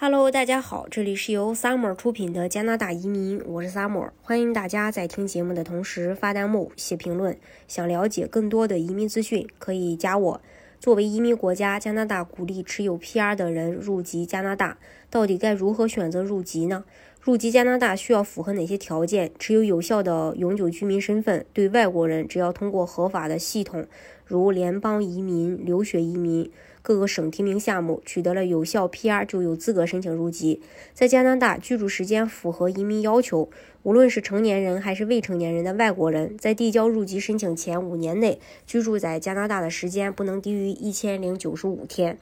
[0.00, 7.36] Hello，大家好，这里是由 Summer 出品的加拿大移民，我是 Summer，欢迎大家在听节目的同时发弹幕、写评论。
[7.66, 10.40] 想了解更多的移民资讯，可以加我。
[10.78, 14.78] 作为移民国家，加拿大鼓励持有 PR 的人入籍加拿大。
[15.10, 16.84] 到底该如何选择入籍呢？
[17.20, 19.32] 入籍加拿大需要符合哪些条件？
[19.38, 21.44] 持有有效的永久居民身份。
[21.52, 23.86] 对外国人，只要通过合法的系统，
[24.24, 26.50] 如联邦移民、留学移民。
[26.80, 30.62] 各个省提名项目取得了有效 PR 就有资格申请入籍。
[30.94, 33.50] 在加拿大居住时间符合移民要求，
[33.82, 42.16] 无论是成年人还是未成年人的外国人，在递交入籍申请前五年内居住在加拿大的时间不能低于一千零九十五天。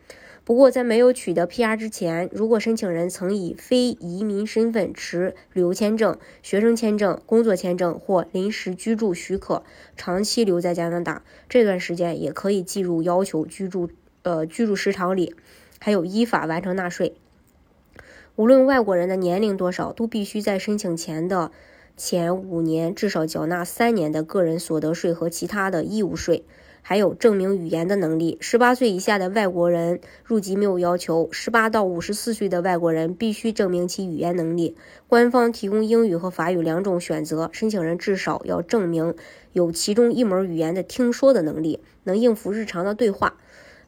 [0.46, 9.64] 不过，在没有取得 PR 之前，如果申请人曾以非移民身份持旅游签证、学生签证、工作签证或临时居住许可，
[9.96, 13.90] 长期留在加拿大，这段时间也可以计入要求居住。
[14.22, 15.34] 呃，居住时长里，
[15.80, 17.16] 还有依法完成纳税。
[18.36, 21.50] 无论外国人的年龄多少，都必须在申请前的
[21.96, 26.44] 前五年至少缴纳三年的个人所得税和其他的义务税，
[26.82, 28.36] 还有证明语言的能力。
[28.38, 34.76] 十八岁以下的外国人入籍没有要求，十八到五十四岁的外国人必须证明其语言能力。
[35.08, 39.14] 官方提供英语和法语两种选择，申请人至少要证明
[39.54, 43.38] 有其中一门语言的听说的能力，能应付日常的对话。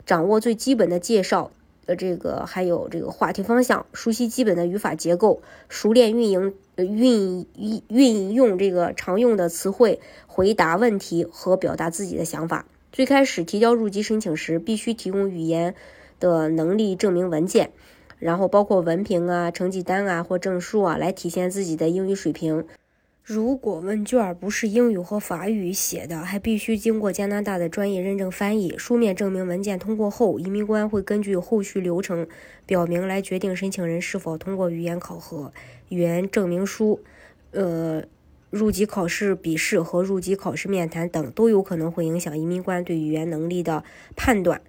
[0.07, 1.51] 掌握最基本的介绍，
[1.89, 12.67] 呃，这个还有这个话题方向，熟悉基本的语法结构，熟练运营运运运用这个常用的词汇，回答问题和表达自己的想法。
[12.93, 15.75] 最开始提交入籍申请时，必须提供语言
[16.21, 17.71] 的能力证明文件，
[18.19, 22.67] 然后包括文凭啊、成绩单啊或证书啊，来体现自己的英语水平。
[23.29, 28.75] 如果问卷不是英语和法语写的，还必须经过加拿大的专业认证翻译。
[28.79, 32.27] 书面证明文件通过后，移民官会根据后续流程
[32.65, 35.53] 表明来决定申请人是否通过语言考核。
[35.91, 37.03] 语言证明书、
[37.51, 38.03] 呃，
[38.49, 43.85] 入籍考试笔试和入籍考试面谈等都有可能会影响移民官对语言能力的
[44.17, 44.63] 判断。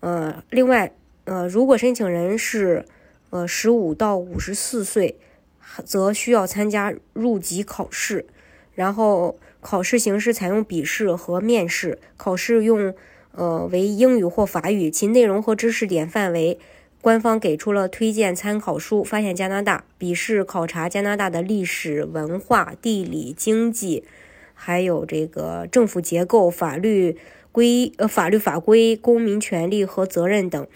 [0.00, 0.92] 呃，另外，
[1.22, 2.84] 呃，如果申请人是
[3.30, 5.20] 呃十五到五十四岁。
[5.84, 8.26] 则需要参加入籍考试，
[8.74, 12.94] 然后考试形式采用笔试和面试，考试用
[13.32, 16.58] 呃为英语或法语，其内容和知识点范围，
[17.00, 19.04] 官方给出了推荐参考书。
[19.04, 24.04] 发现加拿大笔试考察加拿大的历史文化、地理、经济，
[24.54, 27.18] 还有这个政府结构、法律
[27.52, 30.66] 规呃法律法规、公民权利和责任等。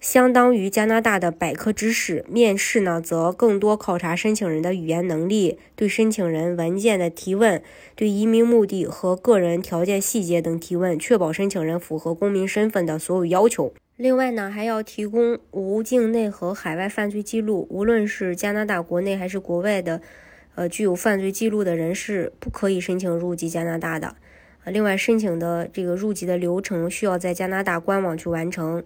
[0.00, 2.24] 相当于加拿大的百科知识。
[2.28, 7.62] 面试呢，则更多考察申请人的语言能力，对申请人文件的提问，
[7.94, 13.72] 对移民目的和个人条件细节等提问，确保申请人符合公民身份的所有要求。
[13.96, 17.66] 另外呢，还要提供无境内和海外犯罪记录。
[17.70, 20.02] 无论是加拿大国内还是国外的，
[20.54, 24.14] 呃，具有犯罪记录的人士，不可以申请入籍加拿大的。
[24.66, 28.84] 另外，申请的这个入籍的流程需要在加拿大官网去完成。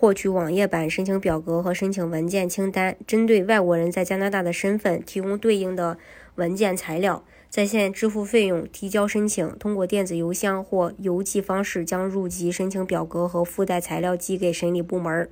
[0.00, 5.98] 获取网页版申请表格和申请文件清单，针对外国人在加拿大的身份提供对应的
[6.36, 15.28] 文件材料，在线支付费用，提交申请，通过电子邮箱或邮寄方式将入籍申请表格和附带材料寄给审理部门。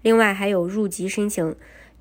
[0.00, 1.54] 另外，还有入籍申请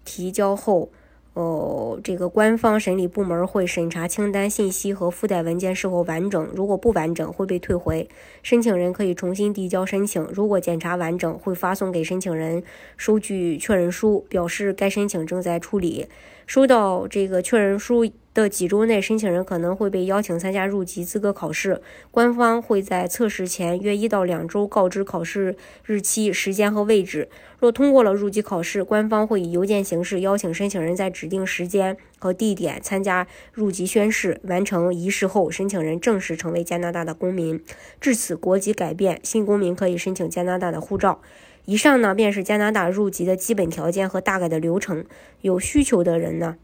[0.06, 0.90] 提交后。
[1.40, 8.06] 哦，这个官方审理部门会审查清单信息和附带文件是否完整，如果不完整会被退回。
[8.44, 12.62] 申请人可以重新递交申请，如果检查完整，会发送给申请人
[12.98, 16.06] 收据确认书，表示该申请正在处理。
[16.46, 18.04] 收到这个确认书
[18.34, 21.82] 的几周内，申请人可能会被邀请参加入籍资格考试。
[22.12, 27.28] 官方会在测试前约一到两周告知考试日期、时间和位置。
[27.60, 34.40] 若通过了入籍考试，官方会以邮件形式邀请申请人在指定时间和地点参加入籍宣誓。
[34.44, 37.62] 完成仪式后，申请人正式成为加拿大的公民。
[38.00, 41.20] 至此，国籍改变，新公民可以申请加拿大的护照。
[41.66, 45.04] 以上呢，便是加拿大入籍的基本条件和大概的流程。
[45.42, 46.56] 有需求的人呢，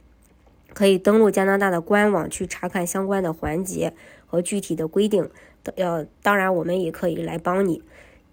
[0.76, 3.94] 可以登录加拿大的官网去查看相关的环节
[4.28, 5.28] 和具体的规定。
[5.76, 7.82] 要当然，我们也可以来帮你。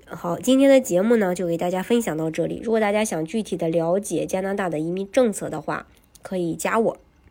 [0.05, 2.61] 好，今天的节目呢，就给大家分享到这里。
[2.63, 5.87] 如果大家想具体的了解加拿大的移民政策的话，
[6.21, 6.99] 可以加我。